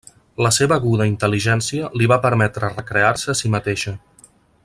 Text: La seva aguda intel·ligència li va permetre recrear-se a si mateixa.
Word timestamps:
La 0.43 0.51
seva 0.55 0.77
aguda 0.79 1.05
intel·ligència 1.09 1.91
li 2.01 2.09
va 2.13 2.19
permetre 2.25 2.73
recrear-se 2.73 3.33
a 3.35 3.39
si 3.43 3.53
mateixa. 3.59 3.95